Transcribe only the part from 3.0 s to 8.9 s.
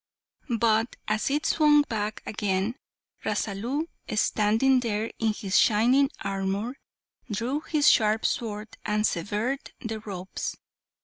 Rasalu, standing there in his shining armour, drew his sharp sword